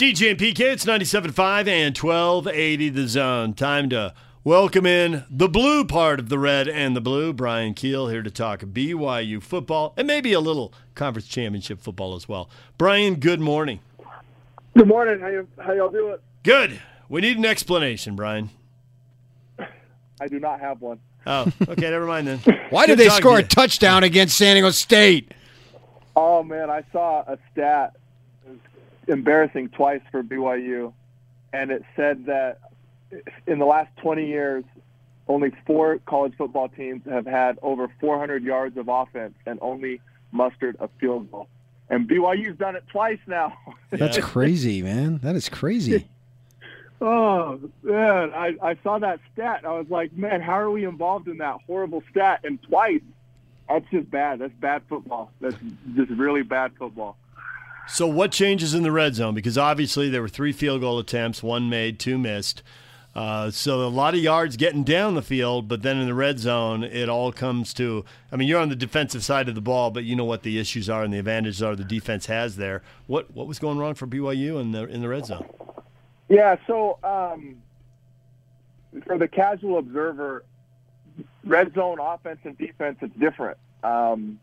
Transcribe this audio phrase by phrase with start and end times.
[0.00, 3.52] DJ and PK, it's 97.5 and 1280 the zone.
[3.52, 7.34] Time to welcome in the blue part of the red and the blue.
[7.34, 12.26] Bryan Kehl here to talk BYU football and maybe a little conference championship football as
[12.26, 12.48] well.
[12.78, 13.80] Bryan, good morning.
[14.74, 15.20] Good morning.
[15.20, 16.16] How, you, how y'all doing?
[16.44, 16.80] Good.
[17.10, 18.48] We need an explanation, Bryan.
[19.58, 20.98] I do not have one.
[21.26, 22.38] Oh, okay, never mind then.
[22.70, 25.34] Why Good did they score a touchdown against San Diego State?
[26.16, 28.09] Oh man, I saw a stat it was
[29.10, 30.92] embarrassing twice for BYU,
[31.52, 32.60] and it said that
[33.46, 34.64] in the last 20 years,
[35.28, 40.00] only four college football teams have had over 400 yards of offense and only
[40.32, 41.48] mustered a field goal.
[41.88, 43.56] And BYU's done it twice now.
[43.90, 45.18] That's crazy, man.
[45.18, 46.08] That is crazy.
[47.02, 49.62] Oh man, I, I saw that stat.
[49.64, 52.40] I was like, man, how are we involved in that horrible stat?
[52.44, 53.00] And twice,
[53.68, 54.40] that's just bad.
[54.40, 55.32] That's bad football.
[55.40, 55.56] That's
[55.96, 57.16] just really bad football.
[57.92, 59.34] So, what changes in the red zone?
[59.34, 62.62] Because obviously there were three field goal attempts, one made, two missed.
[63.16, 66.38] Uh, so, a lot of yards getting down the field, but then in the red
[66.38, 68.04] zone, it all comes to.
[68.30, 70.60] I mean, you're on the defensive side of the ball, but you know what the
[70.60, 72.82] issues are and the advantages are the defense has there.
[73.08, 75.48] What what was going wrong for BYU in the in the red zone?
[76.28, 77.56] Yeah, so um,
[79.04, 80.44] for the casual observer,
[81.44, 83.58] red zone offense and defense is different.
[83.82, 84.38] Um,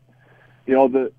[0.65, 1.13] you know, the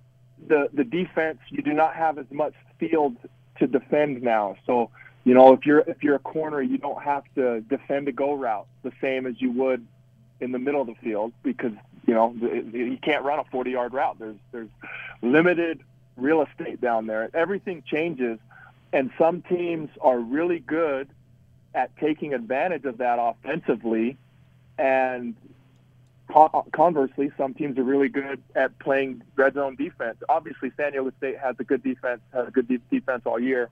[0.47, 3.17] the the defense you do not have as much field
[3.59, 4.57] to defend now.
[4.67, 4.91] So,
[5.25, 8.35] you know, if you're if you're a corner, you don't have to defend a go
[8.35, 9.87] route the same as you would
[10.41, 11.73] in the middle of the field because
[12.07, 14.19] you know you can't run a 40 yard route.
[14.19, 14.69] There's there's
[15.23, 15.81] limited
[16.17, 17.31] real estate down there.
[17.35, 18.39] Everything changes
[18.93, 21.09] and some teams are really good
[21.75, 24.17] at taking advantage of that offensively
[24.79, 25.35] and
[26.73, 30.19] conversely some teams are really good at playing red zone defense.
[30.29, 33.71] Obviously san diego state has a good defense has a good de- defense all year.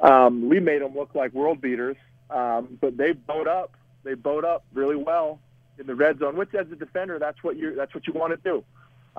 [0.00, 1.96] Um, we made them look like world beaters
[2.30, 3.74] um, but they bowed up.
[4.04, 5.40] They bowed up really well
[5.78, 8.32] in the red zone which as a defender that's what you that's what you want
[8.32, 8.64] to do.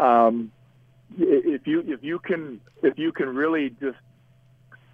[0.01, 0.51] Um,
[1.17, 3.97] if you if you can if you can really just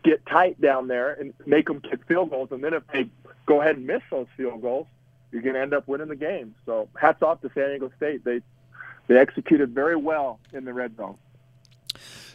[0.07, 2.49] get tight down there and make them kick field goals.
[2.51, 3.09] And then if they
[3.45, 4.88] go ahead and miss those field goals,
[5.31, 6.55] you're going to end up winning the game.
[6.65, 8.23] So hats off to San Diego State.
[8.23, 8.41] They
[9.07, 11.17] they executed very well in the red zone.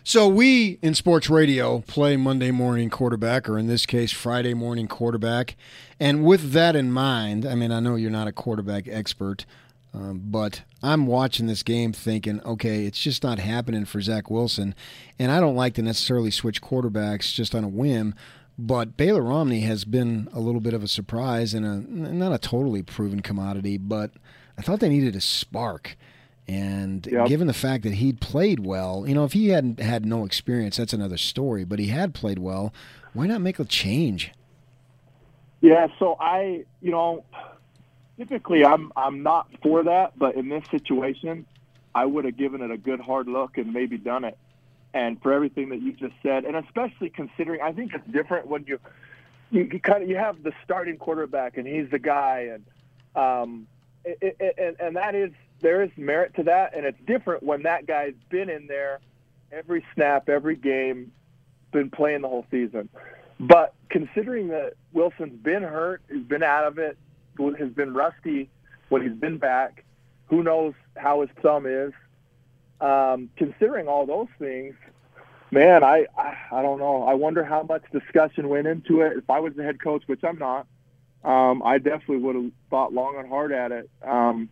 [0.05, 4.89] So we in sports radio play Monday morning quarterback, or in this case, Friday morning
[4.89, 5.55] quarterback.
[6.01, 9.47] And with that in mind, I mean, I know you're not a quarterback expert,
[9.95, 14.75] um, but I'm watching this game thinking, okay, it's just not happening for Zach Wilson.
[15.21, 18.15] And I don't like to necessarily switch quarterbacks just on a whim.
[18.65, 21.75] But Baylor Romney has been a little bit of a surprise and a
[22.15, 24.13] not a totally proven commodity, but
[24.57, 25.97] I thought they needed a spark.
[26.47, 27.27] And Yep.
[27.27, 30.77] given the fact that he'd played well, you know, if he hadn't had no experience,
[30.77, 31.65] that's another story.
[31.65, 32.73] But he had played well.
[33.15, 34.31] Why not make a change?
[35.61, 37.25] Yeah, so I, you know,
[38.17, 41.47] typically I'm I'm not for that, but in this situation,
[41.97, 44.39] I would have given it a good hard look and maybe done it.
[44.95, 48.65] And for everything that you just said, and especially considering, I think it's different when
[48.67, 48.79] you
[49.51, 52.65] you, you kind of you have the starting quarterback and he's the guy, and
[53.17, 53.67] um,
[54.05, 55.31] it, it, and and that is
[55.61, 59.01] there is merit to that, and it's different when that guy's been in there
[59.53, 61.13] every snap, every game,
[61.73, 62.89] been playing the whole season.
[63.39, 66.97] But considering that Wilson's been hurt, he's been out of it,
[67.59, 68.49] has been rusty
[68.89, 69.85] when he's been back,
[70.27, 71.93] who knows how his thumb is.
[72.83, 74.75] Um, considering all those things,
[75.53, 77.05] man, I, I I don't know.
[77.05, 79.17] I wonder how much discussion went into it.
[79.17, 80.67] If I was the head coach, which I'm not,
[81.25, 83.89] um, I definitely would have thought long and hard at it.
[84.05, 84.49] Um,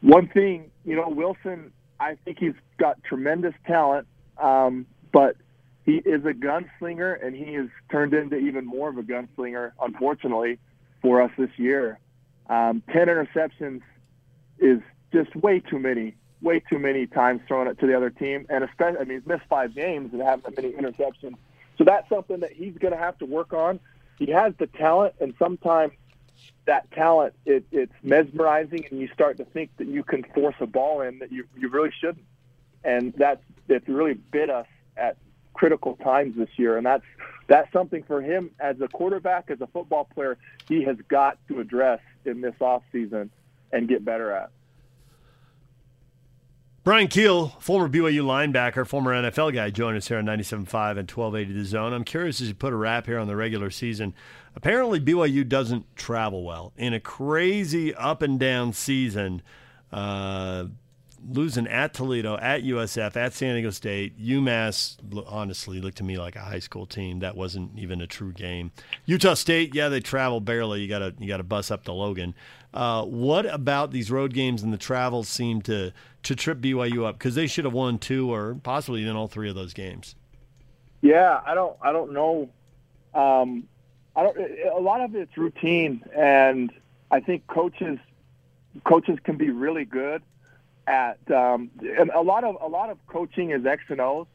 [0.00, 4.06] one thing, you know, Wilson, I think he's got tremendous talent,
[4.38, 5.36] um, but
[5.84, 10.58] he is a gunslinger, and he has turned into even more of a gunslinger, unfortunately,
[11.02, 11.98] for us this year.
[12.48, 13.80] Um, Ten interceptions
[14.58, 14.80] is
[15.12, 18.64] just way too many, way too many times throwing it to the other team, and
[18.64, 21.36] especially, I mean, he's missed five games and haven't many interceptions.
[21.78, 23.80] So that's something that he's going to have to work on.
[24.18, 25.92] He has the talent, and sometimes
[26.66, 30.66] that talent it, it's mesmerizing, and you start to think that you can force a
[30.66, 32.24] ball in that you you really shouldn't,
[32.84, 34.66] and that's it's really bit us
[34.96, 35.16] at
[35.54, 37.04] critical times this year, and that's
[37.46, 40.36] that's something for him as a quarterback, as a football player,
[40.68, 43.30] he has got to address in this off season
[43.72, 44.50] and get better at.
[46.86, 51.52] Bryan Kehl, former BYU linebacker, former NFL guy, joined us here on 97.5 and 1280
[51.52, 51.92] The Zone.
[51.92, 54.14] I'm curious as you put a wrap here on the regular season.
[54.54, 56.72] Apparently, BYU doesn't travel well.
[56.76, 59.42] In a crazy up and down season,
[59.90, 60.66] uh,
[61.28, 64.96] losing at Toledo, at USF, at San Diego State, UMass
[65.26, 67.20] honestly looked to me like a high school team.
[67.20, 68.72] That wasn't even a true game.
[69.04, 70.80] Utah State, yeah, they travel barely.
[70.80, 72.34] You gotta you gotta bus up to Logan.
[72.72, 75.92] Uh, what about these road games and the travel seem to
[76.22, 79.48] to trip BYU up because they should have won two or possibly even all three
[79.48, 80.14] of those games?
[81.00, 82.48] Yeah, I don't I don't know.
[83.14, 83.68] Um,
[84.14, 84.36] I don't.
[84.74, 86.72] A lot of it's routine, and
[87.10, 87.98] I think coaches
[88.84, 90.22] coaches can be really good
[90.86, 94.26] at um, and a lot of a lot of coaching is X and O's,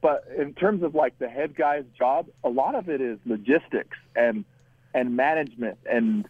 [0.00, 3.96] but in terms of like the head guy's job, a lot of it is logistics
[4.16, 4.44] and
[4.92, 6.26] and management and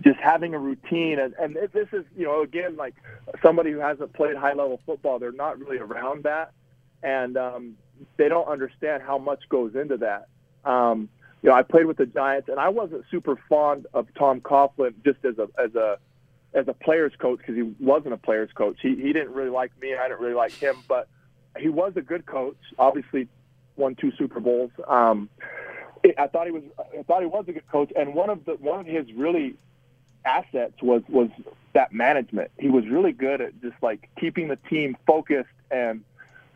[0.00, 1.18] just having a routine.
[1.18, 2.94] And, and this is you know again like
[3.42, 6.52] somebody who hasn't played high level football they're not really around that.
[7.02, 7.76] And um,
[8.16, 10.28] they don't understand how much goes into that.
[10.64, 11.08] Um,
[11.42, 14.94] you know I played with the Giants and I wasn't super fond of Tom Coughlin
[15.04, 15.98] just as a as a
[16.54, 18.76] as a player's coach because he wasn't a player's coach.
[18.80, 19.92] He he didn't really like me.
[19.92, 21.08] And I didn't really like him, but
[21.58, 22.56] he was a good coach.
[22.78, 23.28] Obviously,
[23.76, 24.70] won two Super Bowls.
[24.86, 25.28] Um,
[26.18, 26.62] I thought he was.
[26.98, 29.56] I thought he was a good coach, and one of the one of his really
[30.24, 31.28] assets was was
[31.72, 32.50] that management.
[32.58, 36.04] He was really good at just like keeping the team focused and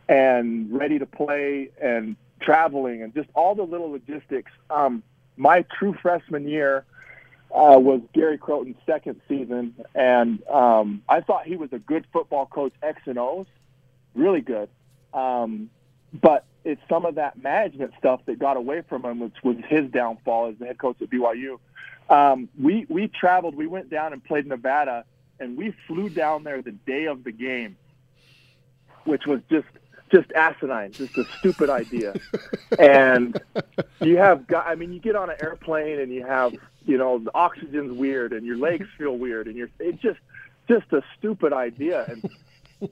[0.08, 4.50] and ready to play and traveling and just all the little logistics.
[4.70, 5.02] Um,
[5.36, 6.84] my true freshman year,
[7.50, 12.46] uh, was Gary Crowton's second season, and um, I thought he was a good football
[12.46, 13.46] coach, X and O's,
[14.14, 14.68] really good.
[15.14, 15.70] Um,
[16.12, 19.90] but it's some of that management stuff that got away from him, which was his
[19.90, 21.58] downfall as the head coach at BYU.
[22.10, 25.04] Um, we we traveled, we went down and played Nevada,
[25.40, 27.76] and we flew down there the day of the game,
[29.04, 29.66] which was just
[30.10, 32.14] just asinine, just a stupid idea.
[32.78, 33.40] and
[34.00, 36.54] you have I mean, you get on an airplane and you have
[36.86, 40.20] you know, the oxygen's weird and your legs feel weird and you're it's just
[40.68, 42.04] just a stupid idea.
[42.08, 42.30] And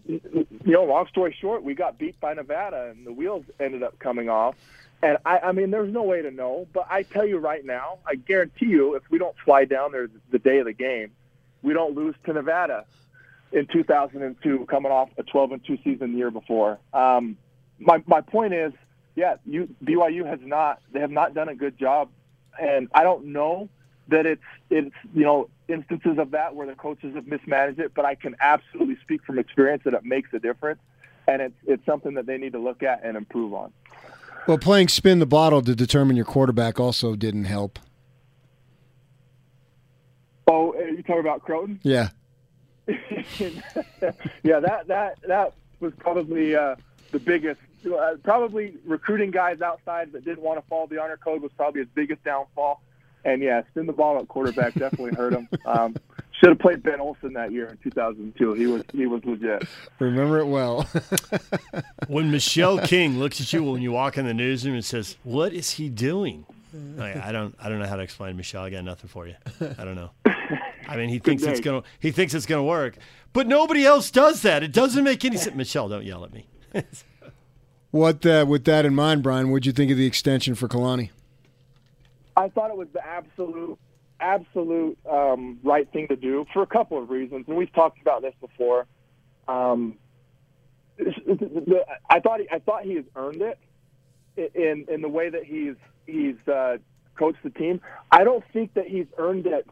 [0.07, 3.99] you know, long story short, we got beat by Nevada and the wheels ended up
[3.99, 4.55] coming off.
[5.03, 7.99] And I, I mean, there's no way to know, but I tell you right now,
[8.07, 11.13] I guarantee you, if we don't fly down there the day of the game,
[11.63, 12.87] we don't lose to Nevada
[13.53, 16.79] in 2002, coming off a 12 and two season the year before.
[16.93, 17.37] Um,
[17.79, 18.73] my my point is,
[19.15, 22.11] yeah, you BYU has not they have not done a good job,
[22.61, 23.69] and I don't know
[24.09, 28.05] that it's it's you know instances of that where the coaches have mismanaged it, but
[28.05, 30.81] I can absolutely speak from experience that it makes a difference,
[31.27, 33.73] and it's it's something that they need to look at and improve on.
[34.47, 37.81] Well, playing spin the bottle to determine your quarterback also didn't help.
[40.47, 41.81] Oh, you talking about Crowton?
[41.83, 42.11] Yeah.
[44.43, 46.77] yeah, that that that was probably uh,
[47.13, 47.61] the biggest.
[47.87, 51.81] Uh, probably recruiting guys outside that didn't want to follow the honor code was probably
[51.81, 52.83] his biggest downfall.
[53.25, 55.49] And yeah, spin the ball at quarterback definitely hurt him.
[55.67, 55.97] Um,
[56.39, 58.53] should have played Ben Olsen that year in 2002.
[58.53, 59.65] He was he was legit.
[59.99, 60.89] Remember it well.
[62.09, 65.53] when Michelle King looks at you when you walk in the newsroom and says, "What
[65.53, 66.45] is he doing?"
[67.01, 68.65] I don't I don't know how to explain Michelle.
[68.65, 69.35] I got nothing for you.
[69.61, 70.11] I don't know.
[70.89, 72.97] I mean, he thinks it's gonna he thinks it's gonna work,
[73.33, 74.63] but nobody else does that.
[74.63, 75.57] It doesn't make any sense.
[75.57, 76.47] Michelle, don't yell at me.
[77.91, 79.51] what uh, with that in mind, Bryan?
[79.51, 81.11] What'd you think of the extension for Kalani?
[82.37, 83.79] I thought it was the absolute,
[84.21, 88.23] absolute um, right thing to do for a couple of reasons, and we've talked about
[88.23, 88.87] this before.
[89.49, 89.97] Um,
[92.11, 93.59] I thought he, I thought he has earned it
[94.55, 96.79] in in the way that he's he's uh,
[97.17, 97.81] coached the team.
[98.11, 99.67] I don't think that he's earned it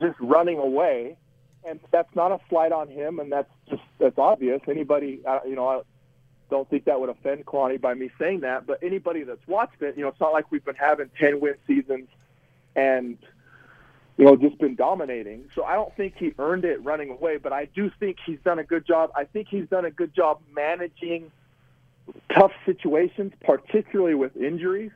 [0.00, 1.16] just running away,
[1.64, 4.60] and that's not a slight on him, and that's just that's obvious.
[4.68, 5.80] Anybody, uh, you know, I
[6.50, 8.66] don't think that would offend Kalani by me saying that.
[8.66, 11.54] But anybody that's watched it, you know, it's not like we've been having ten win
[11.66, 12.08] seasons
[12.74, 13.18] and
[14.16, 15.48] you know just been dominating.
[15.54, 18.58] So I don't think he earned it running away, but I do think he's done
[18.58, 19.10] a good job.
[19.16, 21.32] I think he's done a good job managing
[22.32, 24.92] tough situations, particularly with injuries.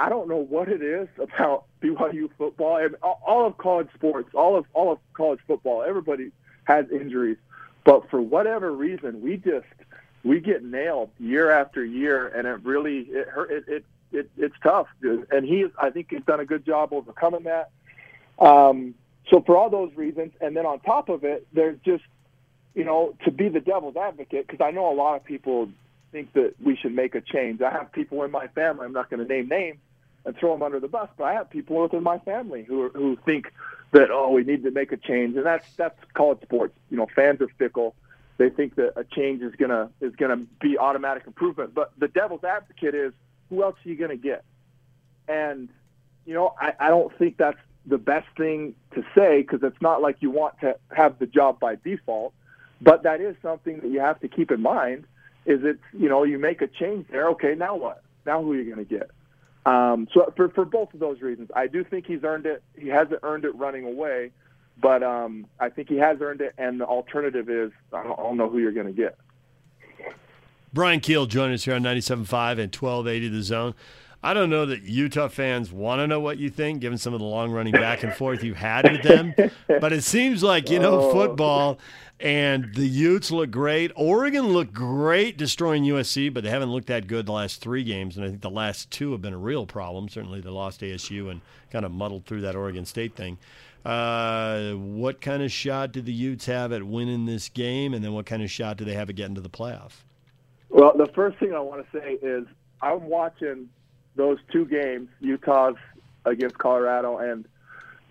[0.00, 4.56] I don't know what it is about BYU football and all of college sports, all
[4.56, 5.82] of all of college football.
[5.82, 6.32] Everybody
[6.64, 7.36] has injuries,
[7.84, 9.66] but for whatever reason, we just
[10.24, 13.50] we get nailed year after year, and it really it hurt.
[13.50, 17.44] It, it, it it's tough, and he I think he's done a good job overcoming
[17.44, 17.70] that.
[18.38, 18.94] Um,
[19.28, 22.04] so for all those reasons, and then on top of it, there's just
[22.74, 25.68] you know to be the devil's advocate because I know a lot of people
[26.10, 27.60] think that we should make a change.
[27.60, 28.86] I have people in my family.
[28.86, 29.78] I'm not going to name names
[30.24, 32.88] and throw them under the bus, but I have people within my family who are,
[32.90, 33.52] who think
[33.92, 36.74] that oh we need to make a change, and that's that's college sports.
[36.90, 37.94] You know, fans are fickle
[38.40, 41.74] they think that a change is gonna is gonna be automatic improvement.
[41.74, 43.12] But the devil's advocate is
[43.50, 44.44] who else are you gonna get?
[45.28, 45.68] And
[46.24, 50.00] you know, I, I don't think that's the best thing to say because it's not
[50.00, 52.32] like you want to have the job by default.
[52.80, 55.04] But that is something that you have to keep in mind.
[55.44, 57.28] Is it's you know you make a change there.
[57.32, 58.02] Okay, now what?
[58.24, 59.10] Now who are you going to get?
[59.66, 62.62] Um, so for for both of those reasons, I do think he's earned it.
[62.78, 64.30] He hasn't earned it running away,
[64.80, 66.54] but um, I think he has earned it.
[66.56, 69.18] And the alternative is I don't, I don't know who you're going to get.
[70.72, 73.74] Bryan Kehl joining us here on 97.5 and 1280 The Zone.
[74.22, 77.20] I don't know that Utah fans want to know what you think, given some of
[77.20, 79.34] the long running back and forth you've had with them.
[79.80, 81.12] but it seems like, you know, oh.
[81.12, 81.78] football
[82.20, 83.92] and the Utes look great.
[83.96, 88.16] Oregon looked great destroying USC, but they haven't looked that good the last three games.
[88.16, 90.08] And I think the last two have been a real problem.
[90.08, 93.38] Certainly they lost ASU and kind of muddled through that Oregon State thing.
[93.84, 97.94] Uh, what kind of shot do the Utes have at winning this game?
[97.94, 99.92] And then what kind of shot do they have at getting to the playoff?
[100.68, 102.44] Well, the first thing I want to say is
[102.82, 103.70] I'm watching
[104.16, 105.76] those two games, Utah's
[106.26, 107.46] against Colorado and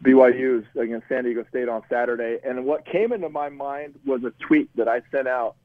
[0.04, 2.38] BYU's against San Diego State on Saturday.
[2.44, 5.56] And what came into my mind was a tweet that I sent out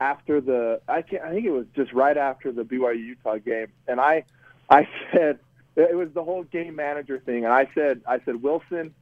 [0.00, 3.68] after the I can't, I think it was just right after the BYU Utah game,
[3.88, 4.24] and I
[4.68, 5.38] I said
[5.74, 8.94] it was the whole game manager thing, and I said I said Wilson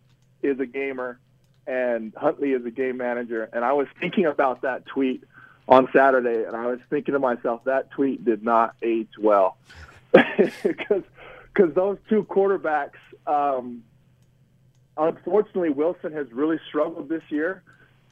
[0.42, 1.18] is a gamer
[1.66, 5.24] and Huntley is a game manager, and I was thinking about that tweet
[5.66, 9.56] on Saturday, and I was thinking to myself that tweet did not age well
[10.12, 11.02] because
[11.52, 12.98] because those two quarterbacks.
[13.26, 13.82] Um,
[14.96, 17.62] unfortunately, Wilson has really struggled this year,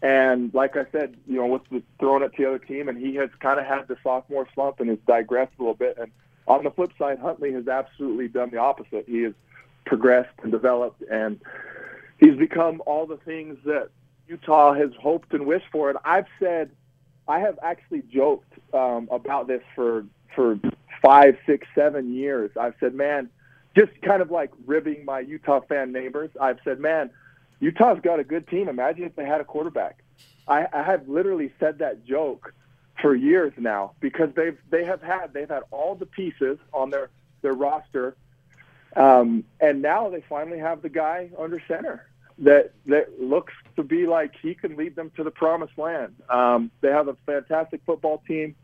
[0.02, 2.98] and like I said, you know, with the throwing it to the other team, and
[2.98, 5.96] he has kind of had the sophomore slump and has digressed a little bit.
[5.98, 6.10] And
[6.46, 9.04] on the flip side, Huntley has absolutely done the opposite.
[9.06, 9.34] He has
[9.86, 11.40] progressed and developed, and
[12.18, 13.90] he's become all the things that
[14.26, 15.90] Utah has hoped and wished for.
[15.90, 16.70] And I've said,
[17.28, 20.58] I have actually joked um, about this for for
[21.02, 22.50] five, six, seven years.
[22.58, 23.28] I've said, man,
[23.74, 26.30] just kind of like ribbing my Utah fan neighbors.
[26.40, 27.10] I've said, man,
[27.60, 28.68] Utah's got a good team.
[28.68, 30.02] Imagine if they had a quarterback.
[30.48, 32.52] I, I have literally said that joke
[33.00, 37.10] for years now because they've they have had they've had all the pieces on their
[37.40, 38.16] their roster,
[38.96, 42.06] um, and now they finally have the guy under center
[42.38, 46.14] that that looks to be like he can lead them to the promised land.
[46.28, 48.56] Um, they have a fantastic football team.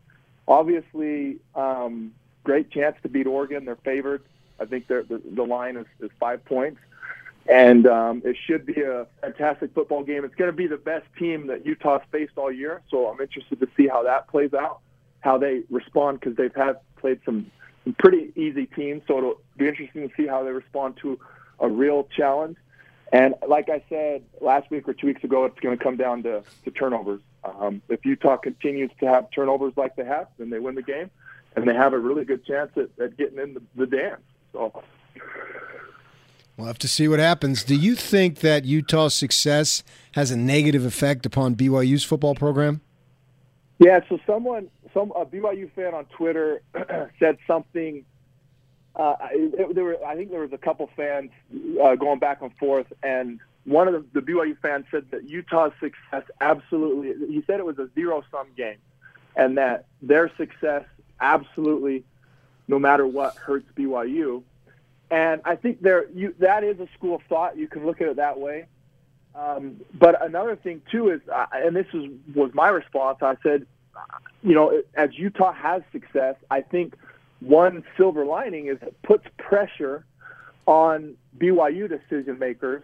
[0.47, 2.11] Obviously, um,
[2.43, 3.65] great chance to beat Oregon.
[3.65, 4.23] They're favored.
[4.59, 6.79] I think the, the line is, is five points.
[7.47, 10.23] And um, it should be a fantastic football game.
[10.23, 12.81] It's going to be the best team that Utah's faced all year.
[12.91, 14.81] So I'm interested to see how that plays out,
[15.21, 17.49] how they respond, because they've had played some,
[17.83, 19.01] some pretty easy teams.
[19.07, 21.19] So it'll be interesting to see how they respond to
[21.59, 22.57] a real challenge.
[23.11, 26.21] And like I said last week or two weeks ago, it's going to come down
[26.23, 27.21] to, to turnovers.
[27.43, 31.09] Um, if Utah continues to have turnovers like they have, then they win the game
[31.55, 34.21] and they have a really good chance at, at getting in the, the dance.
[34.53, 34.83] So
[36.57, 37.63] we'll have to see what happens.
[37.63, 42.81] Do you think that Utah's success has a negative effect upon BYU's football program?
[43.79, 43.99] Yeah.
[44.09, 46.61] So someone, some a BYU fan on Twitter
[47.19, 48.05] said something.
[48.95, 51.31] Uh, it, there were, I think there was a couple fans
[51.81, 55.71] uh, going back and forth, and one of the, the BYU fans said that Utah's
[55.79, 57.27] success absolutely.
[57.27, 58.77] He said it was a zero sum game,
[59.35, 60.83] and that their success
[61.21, 62.03] absolutely,
[62.69, 64.43] no matter what, hurts BYU.
[65.11, 67.57] And I think there you, that is a school of thought.
[67.57, 68.67] You can look at it that way.
[69.33, 73.17] Um, but another thing too is, uh, and this is, was my response.
[73.21, 73.65] I said,
[74.43, 76.95] you know, as Utah has success, I think
[77.39, 80.05] one silver lining is it puts pressure
[80.67, 82.83] on BYU decision makers.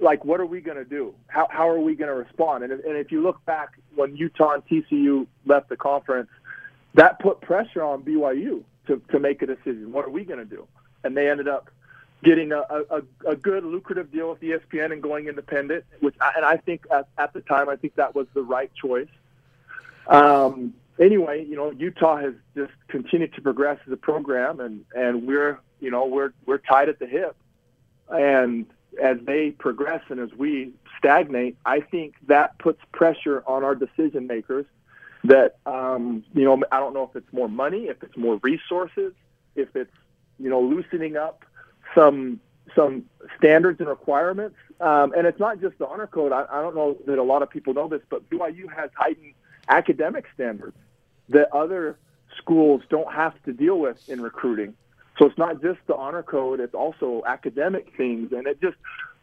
[0.00, 1.14] Like, what are we going to do?
[1.26, 2.62] How, how are we going to respond?
[2.62, 6.28] And if, and if you look back when Utah and TCU left the conference,
[6.94, 9.92] that put pressure on BYU to, to make a decision.
[9.92, 10.66] What are we going to do?
[11.04, 11.70] And they ended up
[12.24, 16.56] getting a, a, a good lucrative deal with ESPN and going independent, which and I
[16.56, 19.08] think at, at the time I think that was the right choice.
[20.08, 25.26] Um, anyway, you know Utah has just continued to progress as a program, and and
[25.26, 27.36] we're you know we're we're tied at the hip,
[28.08, 28.66] and
[29.00, 34.26] as they progress and as we stagnate, I think that puts pressure on our decision
[34.26, 34.66] makers
[35.28, 39.12] that um, you know I don't know if it's more money, if it's more resources,
[39.54, 39.94] if it's
[40.38, 41.44] you know loosening up
[41.94, 42.40] some
[42.74, 43.04] some
[43.36, 44.56] standards and requirements.
[44.80, 46.32] Um, and it's not just the honor code.
[46.32, 49.34] I, I don't know that a lot of people know this, but BYU has heightened
[49.68, 50.76] academic standards
[51.30, 51.98] that other
[52.36, 54.74] schools don't have to deal with in recruiting.
[55.18, 58.76] So it's not just the honor code; it's also academic things, and it just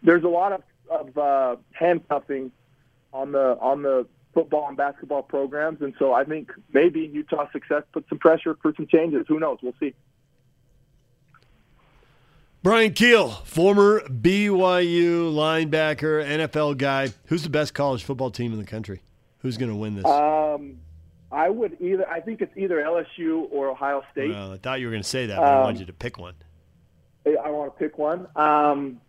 [0.04, 2.52] there's a lot of, of uh, handcuffing
[3.14, 4.06] on the on the
[4.36, 5.82] football and basketball programs.
[5.82, 9.26] And so I think maybe Utah's success puts some pressure for some changes.
[9.28, 9.58] Who knows?
[9.64, 9.96] We'll see.
[12.62, 17.10] Bryan Kehl, former BYU linebacker, NFL guy.
[17.28, 19.02] Who's the best college football team in the country?
[19.40, 20.06] Who's going to win this?
[20.06, 20.80] Um,
[21.32, 22.08] I would either.
[22.10, 24.32] I think it's either LSU or Ohio State.
[24.32, 25.94] Well, I thought you were going to say that, but I Um, wanted you to
[25.94, 26.34] pick one.
[27.28, 28.28] I want to pick one.
[28.36, 29.00] Um,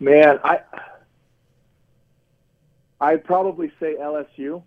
[0.00, 0.60] man, I
[3.00, 4.62] I'd probably say LSU.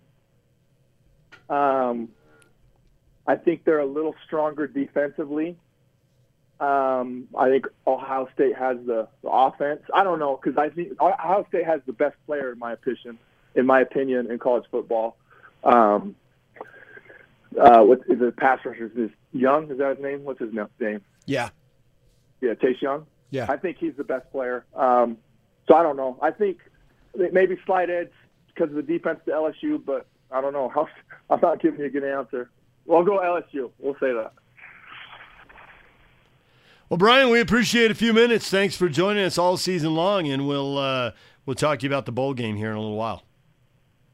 [1.48, 2.08] Um,
[3.26, 5.56] I think they're a little stronger defensively.
[6.60, 9.82] Um, I think Ohio State has the, the offense.
[9.94, 13.18] I don't know because I think Ohio State has the best player in my opinion.
[13.54, 15.16] In my opinion, in college football.
[15.64, 16.16] Um,
[17.58, 18.90] uh, what is the pass rusher?
[18.94, 19.70] Is Young?
[19.70, 20.24] Is that his name?
[20.24, 21.00] What's his name?
[21.26, 21.50] Yeah.
[22.40, 23.06] Yeah, Chase Young.
[23.30, 23.46] Yeah.
[23.48, 24.64] I think he's the best player.
[24.74, 25.18] Um,
[25.66, 26.18] so I don't know.
[26.22, 26.58] I think
[27.14, 28.10] maybe slight edge
[28.46, 30.72] because of the defense to LSU, but I don't know.
[31.30, 32.50] I'm not giving you a good answer.
[32.86, 33.70] We'll go LSU.
[33.78, 34.32] We'll say that.
[36.88, 38.48] Well, Bryan, we appreciate a few minutes.
[38.48, 41.12] Thanks for joining us all season long, and we'll uh,
[41.44, 43.24] we'll talk to you about the bowl game here in a little while.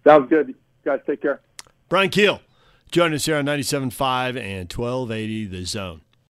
[0.05, 0.55] Sounds good.
[0.85, 1.41] Guys, take care.
[1.89, 2.41] Bryan Kehl,
[2.91, 6.01] joining us here on 97.5 and 1280 The Zone.